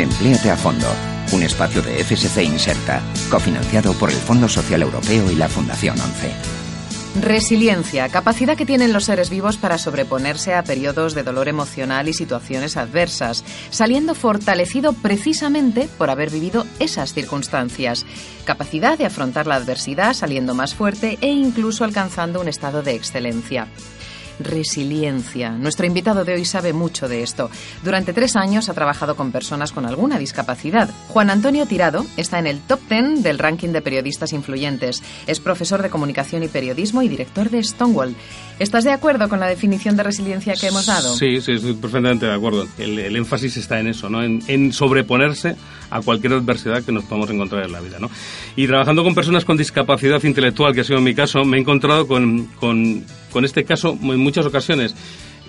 Empléate 0.00 0.50
a 0.50 0.56
fondo, 0.56 0.86
un 1.34 1.42
espacio 1.42 1.82
de 1.82 2.02
FSC 2.02 2.42
Inserta, 2.42 3.02
cofinanciado 3.30 3.92
por 3.92 4.08
el 4.08 4.16
Fondo 4.16 4.48
Social 4.48 4.80
Europeo 4.80 5.30
y 5.30 5.34
la 5.34 5.46
Fundación 5.46 5.94
11. 6.00 6.32
Resiliencia, 7.20 8.08
capacidad 8.08 8.56
que 8.56 8.64
tienen 8.64 8.94
los 8.94 9.04
seres 9.04 9.28
vivos 9.28 9.58
para 9.58 9.76
sobreponerse 9.76 10.54
a 10.54 10.62
periodos 10.62 11.14
de 11.14 11.22
dolor 11.22 11.48
emocional 11.48 12.08
y 12.08 12.14
situaciones 12.14 12.78
adversas, 12.78 13.44
saliendo 13.68 14.14
fortalecido 14.14 14.94
precisamente 14.94 15.86
por 15.98 16.08
haber 16.08 16.30
vivido 16.30 16.64
esas 16.78 17.12
circunstancias. 17.12 18.06
Capacidad 18.46 18.96
de 18.96 19.04
afrontar 19.04 19.46
la 19.46 19.56
adversidad 19.56 20.14
saliendo 20.14 20.54
más 20.54 20.74
fuerte 20.74 21.18
e 21.20 21.26
incluso 21.26 21.84
alcanzando 21.84 22.40
un 22.40 22.48
estado 22.48 22.82
de 22.82 22.94
excelencia 22.94 23.68
resiliencia. 24.40 25.50
Nuestro 25.50 25.86
invitado 25.86 26.24
de 26.24 26.34
hoy 26.34 26.44
sabe 26.44 26.72
mucho 26.72 27.08
de 27.08 27.22
esto. 27.22 27.50
Durante 27.84 28.12
tres 28.12 28.36
años 28.36 28.68
ha 28.68 28.74
trabajado 28.74 29.14
con 29.16 29.32
personas 29.32 29.72
con 29.72 29.86
alguna 29.86 30.18
discapacidad. 30.18 30.90
Juan 31.08 31.30
Antonio 31.30 31.66
Tirado 31.66 32.04
está 32.16 32.38
en 32.38 32.46
el 32.46 32.60
top 32.60 32.80
ten 32.88 33.22
del 33.22 33.38
ranking 33.38 33.68
de 33.68 33.82
periodistas 33.82 34.32
influyentes. 34.32 35.02
Es 35.26 35.40
profesor 35.40 35.82
de 35.82 35.90
comunicación 35.90 36.42
y 36.42 36.48
periodismo 36.48 37.02
y 37.02 37.08
director 37.08 37.50
de 37.50 37.62
Stonewall. 37.62 38.14
¿Estás 38.58 38.84
de 38.84 38.92
acuerdo 38.92 39.28
con 39.30 39.40
la 39.40 39.46
definición 39.46 39.96
de 39.96 40.02
resiliencia 40.02 40.52
que 40.54 40.66
hemos 40.66 40.84
dado? 40.84 41.16
Sí, 41.16 41.40
sí, 41.40 41.52
estoy 41.52 41.72
perfectamente 41.72 42.26
de 42.26 42.34
acuerdo. 42.34 42.66
El, 42.76 43.16
énfasis 43.16 43.56
está 43.56 43.80
en 43.80 43.88
eso, 43.88 44.10
¿no? 44.10 44.22
En, 44.22 44.72
sobreponerse 44.72 45.56
a 45.90 46.00
cualquier 46.02 46.34
adversidad 46.34 46.84
que 46.84 46.92
nos 46.92 47.04
podamos 47.04 47.30
encontrar 47.30 47.64
en 47.64 47.72
la 47.72 47.80
vida, 47.80 47.98
¿no? 47.98 48.10
Y 48.56 48.66
trabajando 48.66 49.02
con 49.02 49.14
personas 49.14 49.44
con 49.44 49.56
discapacidad 49.56 50.22
intelectual, 50.24 50.74
que 50.74 50.82
ha 50.82 50.84
sido 50.84 51.00
mi 51.00 51.14
caso, 51.14 51.44
me 51.44 51.56
he 51.56 51.60
encontrado 51.60 52.06
con, 52.06 52.46
con, 52.60 53.04
con 53.30 53.44
este 53.44 53.64
caso 53.64 53.98
en 54.00 54.18
muchas 54.18 54.46
ocasiones. 54.46 54.94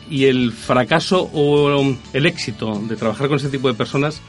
Y 0.09 0.25
el 0.25 0.51
fracaso 0.51 1.29
o 1.33 1.95
el 2.13 2.25
éxito 2.25 2.81
de 2.87 2.97
trabajar 2.97 3.29
con 3.29 3.37
ese 3.37 3.49
tipo 3.49 3.69
de 3.69 3.75
personas 3.75 4.21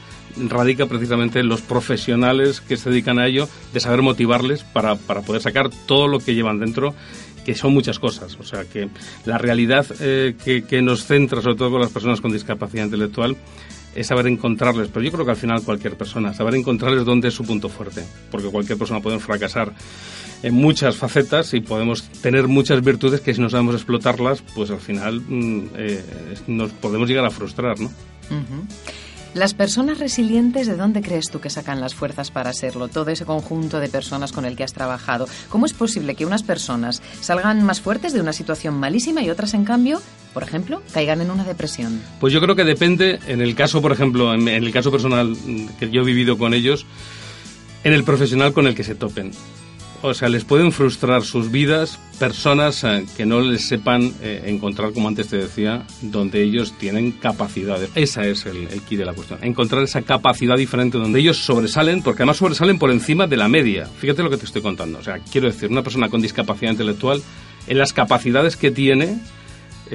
radica 0.49 0.85
precisamente 0.85 1.39
en 1.39 1.47
los 1.47 1.61
profesionales 1.61 2.61
que 2.61 2.77
se 2.77 2.89
dedican 2.89 3.19
a 3.19 3.27
ello, 3.27 3.47
de 3.73 3.79
saber 3.79 4.01
motivarles 4.01 4.63
para, 4.63 4.95
para 4.95 5.21
poder 5.21 5.41
sacar 5.41 5.69
todo 5.85 6.07
lo 6.07 6.19
que 6.19 6.35
llevan 6.35 6.59
dentro 6.59 6.95
que 7.43 7.55
son 7.55 7.73
muchas 7.73 7.99
cosas. 7.99 8.37
O 8.39 8.43
sea, 8.43 8.65
que 8.65 8.89
la 9.25 9.37
realidad 9.37 9.85
eh, 9.99 10.35
que, 10.43 10.63
que, 10.63 10.81
nos 10.81 11.05
centra, 11.05 11.41
sobre 11.41 11.55
todo 11.55 11.71
con 11.71 11.81
las 11.81 11.91
personas 11.91 12.21
con 12.21 12.31
discapacidad 12.31 12.85
intelectual, 12.85 13.35
es 13.95 14.07
saber 14.07 14.27
encontrarles. 14.27 14.87
Pero 14.87 15.05
yo 15.05 15.11
creo 15.11 15.25
que 15.25 15.31
al 15.31 15.37
final 15.37 15.61
cualquier 15.63 15.97
persona, 15.97 16.33
saber 16.33 16.55
encontrarles 16.55 17.05
dónde 17.05 17.27
es 17.27 17.33
su 17.33 17.43
punto 17.43 17.69
fuerte. 17.69 18.03
Porque 18.31 18.47
cualquier 18.47 18.77
persona 18.77 19.01
puede 19.01 19.19
fracasar 19.19 19.73
en 20.43 20.53
muchas 20.53 20.97
facetas 20.97 21.53
y 21.53 21.61
podemos 21.61 22.03
tener 22.21 22.47
muchas 22.47 22.83
virtudes 22.83 23.21
que 23.21 23.33
si 23.33 23.41
no 23.41 23.49
sabemos 23.49 23.75
explotarlas, 23.75 24.43
pues 24.53 24.69
al 24.69 24.79
final 24.79 25.21
mm, 25.21 25.69
eh, 25.77 26.03
nos 26.47 26.71
podemos 26.71 27.07
llegar 27.07 27.25
a 27.25 27.31
frustrar, 27.31 27.79
¿no? 27.79 27.89
Las 29.33 29.55
personas 29.55 29.97
resilientes, 29.97 30.67
¿de 30.67 30.75
dónde 30.75 31.01
crees 31.01 31.31
tú 31.31 31.39
que 31.39 31.49
sacan 31.49 31.81
las 31.81 31.95
fuerzas 31.95 32.29
para 32.29 32.53
serlo? 32.53 32.87
Todo 32.87 33.09
ese 33.09 33.25
conjunto 33.25 33.79
de 33.79 33.87
personas 33.87 34.31
con 34.31 34.45
el 34.45 34.55
que 34.55 34.63
has 34.63 34.73
trabajado. 34.73 35.27
¿Cómo 35.49 35.65
es 35.65 35.73
posible 35.73 36.13
que 36.13 36.25
unas 36.25 36.43
personas 36.43 37.01
salgan 37.19 37.63
más 37.63 37.81
fuertes 37.81 38.13
de 38.13 38.21
una 38.21 38.31
situación 38.31 38.75
malísima 38.75 39.23
y 39.23 39.31
otras, 39.31 39.55
en 39.55 39.65
cambio, 39.65 40.01
por 40.35 40.43
ejemplo, 40.43 40.83
caigan 40.93 41.21
en 41.21 41.31
una 41.31 41.45
depresión? 41.45 41.99
Pues 42.19 42.31
yo 42.31 42.41
creo 42.41 42.55
que 42.55 42.63
depende, 42.63 43.19
en 43.25 43.41
el 43.41 43.55
caso, 43.55 43.81
por 43.81 43.91
ejemplo, 43.91 44.35
en 44.35 44.47
el 44.47 44.71
caso 44.71 44.91
personal 44.91 45.35
que 45.79 45.89
yo 45.89 46.01
he 46.01 46.05
vivido 46.05 46.37
con 46.37 46.53
ellos, 46.53 46.85
en 47.83 47.93
el 47.93 48.03
profesional 48.03 48.53
con 48.53 48.67
el 48.67 48.75
que 48.75 48.83
se 48.83 48.93
topen 48.93 49.31
o 50.03 50.13
sea, 50.13 50.27
les 50.27 50.43
pueden 50.43 50.73
frustrar 50.73 51.23
sus 51.23 51.49
vidas 51.49 51.97
personas 52.19 52.83
eh, 52.83 53.05
que 53.15 53.25
no 53.25 53.39
les 53.39 53.65
sepan 53.65 54.13
eh, 54.21 54.43
encontrar, 54.47 54.91
como 54.91 55.07
antes 55.07 55.29
te 55.29 55.37
decía, 55.37 55.83
donde 56.01 56.43
ellos 56.43 56.77
tienen 56.77 57.13
capacidades. 57.13 57.89
Esa 57.95 58.25
es 58.27 58.45
el, 58.45 58.67
el 58.67 58.81
key 58.81 58.97
de 58.97 59.05
la 59.05 59.13
cuestión. 59.13 59.39
Encontrar 59.41 59.81
esa 59.81 60.01
capacidad 60.01 60.57
diferente 60.57 60.97
donde 60.97 61.21
ellos 61.21 61.37
sobresalen, 61.37 62.03
porque 62.03 62.23
además 62.23 62.37
sobresalen 62.37 62.77
por 62.77 62.91
encima 62.91 63.27
de 63.27 63.37
la 63.37 63.47
media. 63.47 63.85
Fíjate 63.85 64.23
lo 64.23 64.29
que 64.29 64.37
te 64.37 64.45
estoy 64.45 64.61
contando. 64.61 64.99
O 64.99 65.03
sea, 65.03 65.19
quiero 65.31 65.47
decir, 65.47 65.71
una 65.71 65.83
persona 65.83 66.09
con 66.09 66.21
discapacidad 66.21 66.71
intelectual, 66.71 67.23
en 67.67 67.77
las 67.77 67.93
capacidades 67.93 68.57
que 68.57 68.71
tiene, 68.71 69.17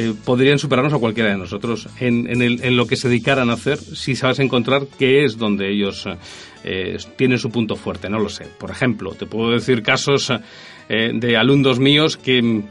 eh, 0.00 0.14
podrían 0.24 0.60
superarnos 0.60 0.92
a 0.92 0.98
cualquiera 0.98 1.30
de 1.30 1.38
nosotros 1.38 1.88
en, 1.98 2.28
en, 2.40 2.76
lo 2.76 2.86
que 2.86 2.94
se 2.94 3.08
dedicaran 3.08 3.50
a 3.50 3.54
hacer 3.54 3.78
si 3.78 4.14
sabes 4.14 4.38
encontrar 4.38 4.86
qué 4.96 5.24
es 5.24 5.36
donde 5.36 5.72
ellos 5.72 6.06
eh, 6.62 6.96
tienen 7.16 7.36
su 7.40 7.50
punto 7.50 7.74
fuerte, 7.74 8.08
no 8.08 8.20
lo 8.20 8.28
sé. 8.28 8.46
Por 8.60 8.70
ejemplo, 8.70 9.14
te 9.14 9.26
puedo 9.26 9.50
decir 9.50 9.82
casos 9.82 10.30
eh, 10.88 11.10
de 11.12 11.36
alumnos 11.36 11.80
míos 11.80 12.16
que 12.16 12.40
mm, 12.40 12.62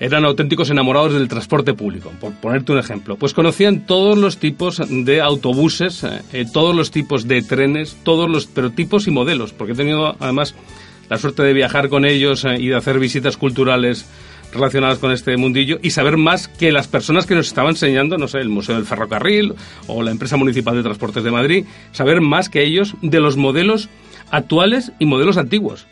eran 0.00 0.26
auténticos 0.26 0.68
enamorados 0.68 1.14
del 1.14 1.28
transporte 1.28 1.72
público, 1.72 2.12
por 2.20 2.34
ponerte 2.34 2.72
un 2.72 2.78
ejemplo. 2.78 3.16
Pues 3.16 3.32
conocían 3.32 3.86
todos 3.86 4.18
los 4.18 4.36
tipos 4.36 4.82
de 4.86 5.22
autobuses, 5.22 6.06
todos 6.52 6.76
los 6.76 6.90
tipos 6.90 7.26
de 7.26 7.40
trenes, 7.40 7.96
todos 8.02 8.28
los, 8.28 8.44
pero 8.48 8.68
tipos 8.68 9.08
y 9.08 9.10
modelos, 9.10 9.54
porque 9.54 9.72
he 9.72 9.76
tenido 9.76 10.14
además 10.20 10.54
la 11.08 11.16
suerte 11.16 11.42
de 11.42 11.54
viajar 11.54 11.88
con 11.88 12.04
ellos 12.04 12.44
y 12.44 12.66
de 12.66 12.76
hacer 12.76 12.98
visitas 12.98 13.38
culturales 13.38 14.06
relacionadas 14.52 14.98
con 14.98 15.12
este 15.12 15.36
mundillo 15.36 15.78
y 15.82 15.90
saber 15.90 16.16
más 16.16 16.48
que 16.48 16.72
las 16.72 16.88
personas 16.88 17.26
que 17.26 17.34
nos 17.34 17.48
estaban 17.48 17.70
enseñando, 17.70 18.18
no 18.18 18.28
sé, 18.28 18.38
el 18.38 18.48
Museo 18.48 18.76
del 18.76 18.86
Ferrocarril 18.86 19.54
o 19.86 20.02
la 20.02 20.10
Empresa 20.10 20.36
Municipal 20.36 20.74
de 20.74 20.82
Transportes 20.82 21.24
de 21.24 21.30
Madrid, 21.30 21.64
saber 21.92 22.20
más 22.20 22.48
que 22.48 22.62
ellos 22.62 22.94
de 23.02 23.20
los 23.20 23.36
modelos 23.36 23.88
actuales 24.30 24.92
y 24.98 25.06
modelos 25.06 25.36
antiguos. 25.36 25.86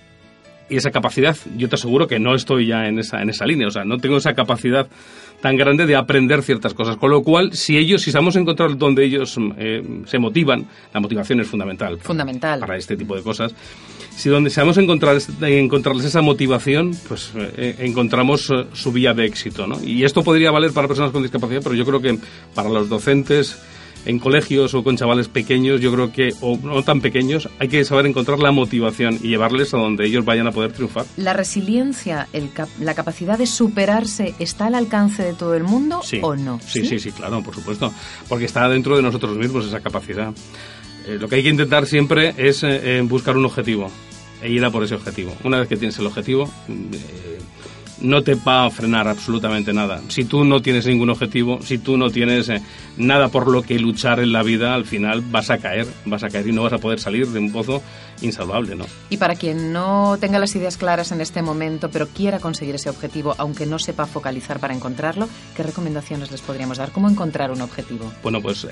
Y 0.69 0.77
esa 0.77 0.91
capacidad, 0.91 1.37
yo 1.57 1.69
te 1.69 1.75
aseguro 1.75 2.07
que 2.07 2.19
no 2.19 2.35
estoy 2.35 2.67
ya 2.67 2.87
en 2.87 2.99
esa, 2.99 3.21
en 3.21 3.31
esa 3.31 3.45
línea, 3.45 3.69
o 3.69 3.71
sea, 3.71 3.85
no 3.85 3.99
tengo 3.99 4.17
esa 4.17 4.35
capacidad 4.35 4.87
tan 5.43 5.57
grande 5.57 5.85
de 5.85 5.95
aprender 5.95 6.43
ciertas 6.43 6.73
cosas. 6.73 6.97
Con 6.97 7.11
lo 7.11 7.23
cual, 7.23 7.53
si 7.53 7.77
ellos, 7.77 8.01
si 8.01 8.11
sabemos 8.11 8.37
encontrar 8.37 8.79
donde 8.79 9.05
ellos 9.05 9.37
eh, 9.59 9.83
se 10.07 10.19
motivan, 10.19 10.65
la 10.93 11.01
motivación 11.01 11.41
es 11.41 11.49
fundamental. 11.49 11.99
Fundamental. 11.99 12.61
Para 12.61 12.77
este 12.77 12.97
tipo 12.97 13.15
de 13.15 13.23
cosas 13.23 13.55
si 14.17 14.29
donde 14.29 14.51
sabemos 14.51 14.79
encontrar, 14.79 15.19
encontrarles 15.43 16.07
esa 16.07 16.23
motivación, 16.23 16.93
pues 17.09 17.33
eh, 17.37 17.77
encontramos 17.81 18.49
eh, 18.51 18.67
su 18.73 18.93
vía 18.93 19.13
de 19.13 19.27
éxito. 19.27 19.67
¿no? 19.67 19.83
Y 19.83 20.05
esto 20.05 20.23
podría 20.23 20.51
valer 20.51 20.73
para 20.73 20.89
personas 20.89 21.11
con 21.11 21.23
discapacidad, 21.23 21.61
pero 21.63 21.75
yo 21.75 21.85
creo 21.85 22.01
que 22.01 22.19
para 22.55 22.69
los 22.69 22.89
docentes 22.89 23.61
en 24.07 24.19
colegios 24.19 24.75
o 24.75 24.85
con 24.85 24.97
chavales 24.97 25.29
pequeños, 25.29 25.81
yo 25.81 25.93
creo 25.93 26.13
que, 26.13 26.35
o 26.41 26.59
no 26.63 26.83
tan 26.83 27.01
pequeños, 27.01 27.49
hay 27.59 27.69
que 27.69 27.85
saber 27.85 28.07
encontrar 28.07 28.39
la 28.39 28.51
motivación 28.51 29.19
y 29.23 29.29
llevarles 29.29 29.75
a 29.75 29.79
donde 29.79 30.07
ellos 30.07 30.25
vayan 30.25 30.47
a 30.47 30.53
poder 30.53 30.73
triunfar. 30.73 31.07
¿La 31.17 31.33
resiliencia, 31.33 32.29
la 32.81 32.95
capacidad 32.95 33.39
de 33.39 33.47
superarse, 33.47 34.35
está 34.39 34.67
al 34.67 34.75
alcance 34.75 35.23
de 35.23 35.35
todo 35.35 35.55
el 35.55 35.65
mundo 35.65 36.01
o 36.23 36.37
no? 36.37 36.61
sí, 36.61 36.85
sí, 36.85 36.99
sí, 36.99 37.13
claro, 37.13 37.43
por 37.43 37.55
supuesto. 37.55 37.93
Porque 38.29 38.45
está 38.45 38.69
dentro 38.69 38.97
de 38.97 39.03
nosotros 39.03 39.37
mismos 39.37 39.67
esa 39.67 39.81
capacidad. 39.81 40.33
Eh, 41.07 41.19
lo 41.21 41.29
que 41.29 41.37
hay 41.37 41.43
que 41.43 41.51
intentar 41.51 41.87
siempre 41.87 42.35
es 42.37 42.63
eh, 42.63 43.03
buscar 43.05 43.37
un 43.37 43.45
objetivo 43.45 43.91
e 44.43 44.51
ir 44.51 44.65
a 44.65 44.71
por 44.71 44.85
ese 44.85 44.95
objetivo. 44.95 45.35
Una 45.45 45.59
vez 45.59 45.69
que 45.69 45.77
tienes 45.77 45.99
el 45.99 46.07
objetivo, 46.07 46.51
eh, 46.69 47.34
no 48.01 48.23
te 48.23 48.35
va 48.35 48.67
a 48.67 48.71
frenar 48.71 49.09
absolutamente 49.09 49.73
nada. 49.73 50.01
Si 50.09 50.25
tú 50.25 50.45
no 50.45 50.61
tienes 50.61 50.87
ningún 50.87 51.11
objetivo, 51.11 51.61
si 51.63 51.79
tú 51.79 51.97
no 51.97 52.11
tienes 52.11 52.51
nada 52.97 53.29
por 53.29 53.49
lo 53.49 53.63
que 53.63 53.79
luchar 53.79 54.21
en 54.21 54.33
la 54.33 54.43
vida, 54.43 54.75
al 54.75 54.85
final 54.85 55.23
vas 55.23 55.51
a 55.51 55.59
caer, 55.59 55.87
vas 56.05 56.23
a 56.23 56.29
caer 56.29 56.49
y 56.49 56.53
no 56.53 56.63
vas 56.63 56.73
a 56.73 56.79
poder 56.79 57.01
salir 57.01 57.29
de 57.29 57.39
un 57.39 57.53
pozo 57.53 57.83
insalvable, 58.21 58.75
¿no? 58.75 58.87
Y 59.11 59.17
para 59.17 59.35
quien 59.35 59.73
no 59.73 60.17
tenga 60.21 60.39
las 60.39 60.55
ideas 60.57 60.77
claras 60.77 61.13
en 61.13 61.21
este 61.21 61.43
momento, 61.43 61.91
pero 61.91 62.09
quiera 62.09 62.41
conseguir 62.41 62.75
ese 62.75 62.91
objetivo, 62.91 63.35
aunque 63.39 63.67
no 63.67 63.79
sepa 63.79 64.07
focalizar 64.07 64.61
para 64.61 64.75
encontrarlo, 64.75 65.29
¿qué 65.57 65.63
recomendaciones 65.63 66.31
les 66.31 66.41
podríamos 66.41 66.79
dar? 66.79 66.91
¿Cómo 66.93 67.09
encontrar 67.09 67.51
un 67.51 67.61
objetivo? 67.61 68.13
Bueno, 68.23 68.41
pues 68.41 68.67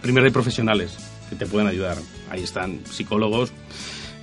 primero 0.00 0.26
hay 0.26 0.32
profesionales 0.32 0.96
que 1.28 1.36
te 1.36 1.46
pueden 1.46 1.68
ayudar. 1.68 1.98
Ahí 2.30 2.42
están 2.42 2.80
psicólogos. 2.90 3.52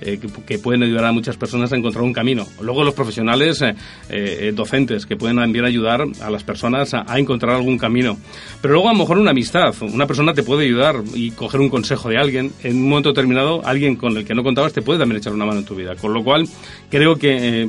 Eh, 0.06 0.20
que, 0.46 0.58
pueden 0.58 0.82
ayudar 0.82 1.06
a 1.06 1.12
muchas 1.12 1.38
personas 1.38 1.72
a 1.72 1.76
encontrar 1.76 2.04
un 2.04 2.12
camino. 2.12 2.46
Luego 2.60 2.84
los 2.84 2.92
profesionales 2.92 3.62
eh, 3.62 3.74
eh, 4.10 4.52
docentes 4.54 5.06
que 5.06 5.16
pueden 5.16 5.36
también 5.36 5.64
ayudar 5.64 6.04
a 6.20 6.30
las 6.30 6.44
personas 6.44 6.92
a, 6.92 7.18
encontrar 7.18 7.56
algún 7.56 7.78
camino. 7.78 8.18
Pero 8.60 8.74
luego 8.74 8.90
a 8.90 8.92
lo 8.92 8.98
mejor 8.98 9.16
una 9.16 9.30
amistad, 9.30 9.74
una 9.80 10.06
persona 10.06 10.34
te 10.34 10.42
puede 10.42 10.64
ayudar 10.64 10.96
y 11.14 11.30
coger 11.30 11.60
un 11.60 11.70
consejo 11.70 12.10
de 12.10 12.18
alguien. 12.18 12.52
En 12.62 12.76
un 12.76 12.88
momento 12.90 13.08
determinado, 13.10 13.62
alguien 13.64 13.96
con 13.96 14.14
el 14.16 14.26
que 14.26 14.34
no 14.34 14.42
contabas 14.42 14.74
te 14.74 14.82
puede 14.82 14.98
también 14.98 15.20
echar 15.20 15.32
una 15.32 15.46
mano 15.46 15.60
en 15.60 15.64
tu 15.64 15.74
vida. 15.74 15.96
Con 15.96 16.12
lo 16.12 16.22
cual, 16.22 16.46
creo 16.90 17.16
que, 17.16 17.66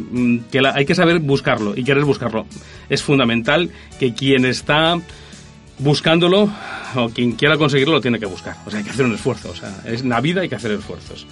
que 0.52 0.60
hay 0.60 0.86
que 0.86 0.96
saber 0.96 1.20
buscarlo 1.20 1.74
y 1.74 1.86
querer 1.86 2.04
buscarlo. 2.04 2.46
Es 2.90 3.02
fundamental 3.02 3.70
que 3.98 4.14
quien 4.14 4.46
está 4.46 5.00
buscándolo 5.80 6.50
o 6.96 7.10
quien 7.10 7.34
quiera 7.34 7.58
conseguirlo 7.58 7.96
lo 7.96 8.02
tiene 8.02 8.20
que 8.20 8.26
buscar. 8.26 8.58
O 8.66 8.70
sea, 8.70 8.80
hay 8.80 8.84
que 8.84 8.92
hacer 8.92 9.06
un 9.06 9.14
esfuerzo. 9.14 9.52
O 9.52 9.56
sea, 9.56 9.74
es 9.86 10.04
la 10.04 10.20
vida 10.20 10.42
hay 10.42 10.50
que 10.50 10.56
hacer 10.56 10.72
esfuerzos. 10.72 11.26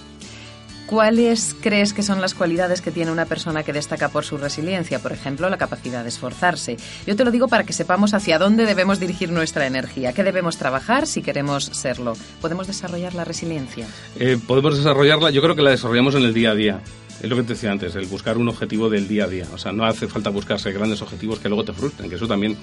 ¿Cuáles 0.86 1.56
crees 1.62 1.94
que 1.94 2.02
son 2.02 2.20
las 2.20 2.34
cualidades 2.34 2.82
que 2.82 2.90
tiene 2.90 3.10
una 3.10 3.24
persona 3.24 3.62
que 3.62 3.72
destaca 3.72 4.10
por 4.10 4.24
su 4.24 4.36
resiliencia? 4.36 4.98
Por 4.98 5.12
ejemplo, 5.12 5.48
la 5.48 5.56
capacidad 5.56 6.02
de 6.02 6.10
esforzarse. 6.10 6.76
Yo 7.06 7.16
te 7.16 7.24
lo 7.24 7.30
digo 7.30 7.48
para 7.48 7.64
que 7.64 7.72
sepamos 7.72 8.12
hacia 8.12 8.38
dónde 8.38 8.66
debemos 8.66 9.00
dirigir 9.00 9.32
nuestra 9.32 9.66
energía, 9.66 10.12
qué 10.12 10.22
debemos 10.22 10.58
trabajar 10.58 11.06
si 11.06 11.22
queremos 11.22 11.64
serlo. 11.64 12.14
¿Podemos 12.40 12.66
desarrollar 12.66 13.14
la 13.14 13.24
resiliencia? 13.24 13.86
Eh, 14.18 14.38
podemos 14.46 14.76
desarrollarla, 14.76 15.30
yo 15.30 15.40
creo 15.40 15.56
que 15.56 15.62
la 15.62 15.70
desarrollamos 15.70 16.14
en 16.16 16.22
el 16.22 16.34
día 16.34 16.50
a 16.50 16.54
día. 16.54 16.80
Es 17.22 17.30
lo 17.30 17.36
que 17.36 17.42
te 17.42 17.54
decía 17.54 17.70
antes, 17.70 17.94
el 17.94 18.06
buscar 18.06 18.36
un 18.38 18.48
objetivo 18.48 18.90
del 18.90 19.08
día 19.08 19.24
a 19.24 19.28
día. 19.28 19.46
O 19.52 19.58
sea, 19.58 19.72
no 19.72 19.84
hace 19.84 20.06
falta 20.08 20.30
buscarse 20.30 20.72
grandes 20.72 21.00
objetivos 21.02 21.38
que 21.38 21.48
luego 21.48 21.64
te 21.64 21.72
frustren, 21.72 22.08
que 22.08 22.16
eso 22.16 22.26
también, 22.26 22.56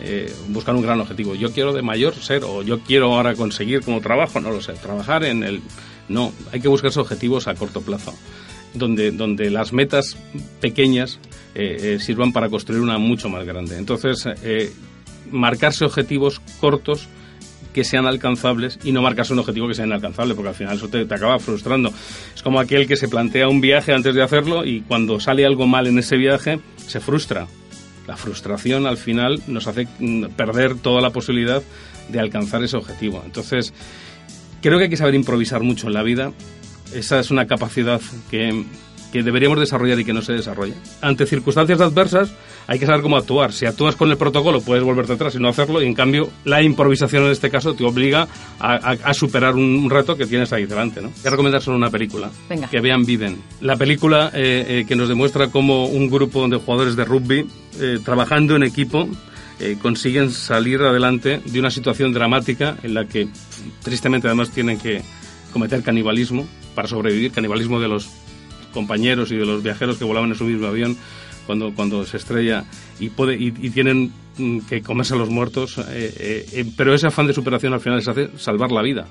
eh, 0.00 0.32
buscar 0.48 0.74
un 0.74 0.82
gran 0.82 1.00
objetivo. 1.00 1.34
Yo 1.34 1.52
quiero 1.52 1.72
de 1.72 1.82
mayor 1.82 2.14
ser, 2.14 2.44
o 2.44 2.62
yo 2.62 2.80
quiero 2.80 3.14
ahora 3.14 3.34
conseguir 3.34 3.82
como 3.82 4.00
trabajo, 4.00 4.40
no 4.40 4.50
lo 4.50 4.60
sé, 4.60 4.72
trabajar 4.74 5.24
en 5.24 5.42
el... 5.42 5.60
No, 6.08 6.32
hay 6.52 6.60
que 6.60 6.68
buscarse 6.68 7.00
objetivos 7.00 7.48
a 7.48 7.54
corto 7.54 7.80
plazo, 7.80 8.14
donde, 8.74 9.12
donde 9.12 9.50
las 9.50 9.72
metas 9.72 10.16
pequeñas 10.60 11.18
eh, 11.54 11.94
eh, 11.94 11.98
sirvan 12.00 12.32
para 12.32 12.48
construir 12.48 12.82
una 12.82 12.98
mucho 12.98 13.28
más 13.28 13.44
grande. 13.46 13.78
Entonces, 13.78 14.26
marcarse 15.30 15.84
objetivos 15.84 16.40
cortos 16.60 17.08
que 17.72 17.84
sean 17.84 18.06
alcanzables 18.06 18.78
y 18.84 18.92
no 18.92 19.02
marcarse 19.02 19.32
un 19.32 19.38
objetivo 19.38 19.68
que 19.68 19.74
sea 19.74 19.86
inalcanzable, 19.86 20.34
porque 20.34 20.50
al 20.50 20.54
final 20.54 20.76
eso 20.76 20.88
te, 20.88 21.02
acaba 21.02 21.38
frustrando. 21.38 21.92
Es 22.34 22.42
como 22.42 22.60
aquel 22.60 22.86
que 22.86 22.96
se 22.96 23.08
plantea 23.08 23.48
un 23.48 23.60
viaje 23.60 23.92
antes 23.92 24.14
de 24.14 24.22
hacerlo 24.22 24.64
y 24.64 24.82
cuando 24.82 25.20
sale 25.20 25.46
algo 25.46 25.66
mal 25.66 25.86
en 25.86 25.98
ese 25.98 26.16
viaje 26.16 26.60
se 26.76 27.00
frustra. 27.00 27.46
La 28.06 28.16
frustración 28.16 28.86
al 28.86 28.96
final 28.96 29.42
nos 29.46 29.66
hace 29.66 29.86
mm, 29.98 30.26
perder 30.36 30.76
toda 30.76 31.00
la 31.00 31.10
posibilidad 31.10 31.62
de 32.08 32.20
alcanzar 32.20 32.62
ese 32.62 32.76
objetivo. 32.76 33.22
Entonces, 33.24 33.72
creo 34.60 34.78
que 34.78 34.84
hay 34.84 34.90
que 34.90 34.96
saber 34.96 35.14
improvisar 35.14 35.62
mucho 35.62 35.86
en 35.86 35.94
la 35.94 36.02
vida. 36.02 36.32
Esa 36.94 37.20
es 37.20 37.30
una 37.30 37.46
capacidad 37.46 38.00
que 38.30 38.64
que 39.12 39.22
deberíamos 39.22 39.60
desarrollar 39.60 40.00
y 40.00 40.04
que 40.04 40.12
no 40.12 40.22
se 40.22 40.32
desarrolla. 40.32 40.74
Ante 41.00 41.26
circunstancias 41.26 41.80
adversas 41.80 42.32
hay 42.66 42.78
que 42.78 42.86
saber 42.86 43.02
cómo 43.02 43.16
actuar. 43.16 43.52
Si 43.52 43.66
actúas 43.66 43.94
con 43.94 44.10
el 44.10 44.16
protocolo 44.16 44.60
puedes 44.60 44.82
volverte 44.82 45.12
atrás 45.12 45.34
y 45.34 45.38
no 45.38 45.48
hacerlo 45.48 45.82
y 45.82 45.86
en 45.86 45.94
cambio 45.94 46.30
la 46.44 46.62
improvisación 46.62 47.24
en 47.24 47.30
este 47.30 47.50
caso 47.50 47.74
te 47.74 47.84
obliga 47.84 48.26
a, 48.58 49.14
superar 49.14 49.54
un 49.54 49.90
reto 49.90 50.16
que 50.16 50.26
tienes 50.26 50.52
ahí 50.52 50.64
delante. 50.64 51.02
¿no? 51.02 51.08
Voy 51.10 51.26
a 51.26 51.30
recomendar 51.30 51.62
solo 51.62 51.76
una 51.76 51.90
película. 51.90 52.30
Que 52.70 52.80
vean 52.80 53.04
Viven. 53.04 53.42
La 53.60 53.76
película 53.76 54.30
eh, 54.34 54.64
eh, 54.66 54.84
que 54.88 54.96
nos 54.96 55.08
demuestra 55.08 55.48
cómo 55.48 55.86
un 55.86 56.08
grupo 56.08 56.48
de 56.48 56.56
jugadores 56.56 56.96
de 56.96 57.04
rugby 57.04 57.46
eh, 57.78 57.98
trabajando 58.04 58.56
en 58.56 58.64
equipo 58.64 59.08
consiguen 59.80 60.32
salir 60.32 60.82
adelante 60.82 61.40
de 61.44 61.60
una 61.60 61.70
situación 61.70 62.12
dramática 62.12 62.78
en 62.82 62.94
la 62.94 63.04
que 63.04 63.28
tristemente 63.84 64.26
además 64.26 64.50
tienen 64.50 64.76
que 64.76 65.02
cometer 65.52 65.84
canibalismo 65.84 66.48
para 66.74 66.88
sobrevivir, 66.88 67.30
canibalismo 67.30 67.78
de 67.78 67.86
los 67.86 68.10
compañeros 68.72 69.30
y 69.30 69.36
de 69.36 69.46
los 69.46 69.62
viajeros 69.62 69.98
que 69.98 70.04
volaban 70.04 70.30
en 70.30 70.36
su 70.36 70.44
mismo 70.44 70.66
avión 70.66 70.96
cuando, 71.46 71.74
cuando 71.74 72.04
se 72.04 72.16
estrella 72.16 72.64
y, 72.98 73.10
puede, 73.10 73.34
y, 73.34 73.50
tienen 73.70 74.12
mm, 74.38 74.60
que 74.60 74.82
comerse 74.82 75.14
a 75.14 75.16
los 75.16 75.28
muertos, 75.28 75.78
eh, 75.78 75.82
eh, 75.90 76.46
eh, 76.52 76.64
pero 76.76 76.94
ese 76.94 77.08
afán 77.08 77.26
de 77.26 77.32
superación 77.32 77.72
al 77.72 77.80
final 77.80 77.98
les 77.98 78.08
hace 78.08 78.30
salvar 78.38 78.70
la 78.70 78.82
vida. 78.82 79.06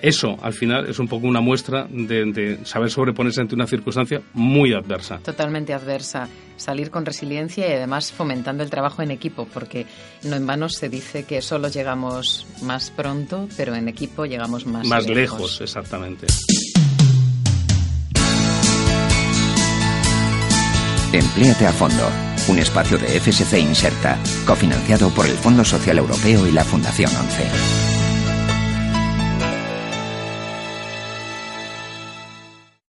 Eso, 0.00 0.36
al 0.42 0.52
final, 0.52 0.88
es 0.88 1.00
un 1.00 1.08
poco 1.08 1.26
una 1.26 1.40
muestra 1.40 1.88
de, 1.90 2.60
saber 2.64 2.90
sobreponerse 2.90 3.40
ante 3.40 3.56
una 3.56 3.66
circunstancia 3.66 4.22
muy 4.32 4.72
adversa. 4.72 5.18
Totalmente 5.18 5.72
adversa. 5.72 6.28
Salir 6.56 6.90
con 6.90 7.04
resiliencia 7.04 7.68
y 7.68 7.72
además 7.72 8.12
fomentando 8.12 8.62
el 8.62 8.70
trabajo 8.70 9.02
en 9.02 9.10
equipo, 9.10 9.48
porque 9.52 9.86
no 10.22 10.36
en 10.36 10.46
vano 10.46 10.68
se 10.68 10.88
dice 10.88 11.24
que 11.24 11.42
solo 11.42 11.68
llegamos 11.68 12.46
más 12.62 12.90
pronto, 12.90 13.48
pero 13.56 13.74
en 13.74 13.88
equipo 13.88 14.24
llegamos 14.24 14.66
más, 14.66 14.86
más 14.86 15.08
lejos 15.08 15.60
exactamente. 15.60 16.26
Empléate 21.12 21.66
a 21.66 21.72
fondo, 21.72 22.10
un 22.48 22.58
espacio 22.58 22.98
de 22.98 23.18
FSC 23.18 23.58
Inserta, 23.58 24.18
cofinanciado 24.44 25.08
por 25.08 25.24
el 25.24 25.38
Fondo 25.38 25.64
Social 25.64 25.96
Europeo 25.96 26.46
y 26.46 26.52
la 26.52 26.64
Fundación 26.64 27.10
ONCE. 27.16 27.87